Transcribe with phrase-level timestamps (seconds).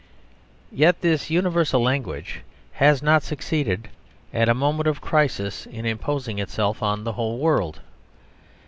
[0.71, 3.87] Yet this universal language has not succeeded,
[4.33, 7.81] at a moment of crisis, in imposing itself on the whole world.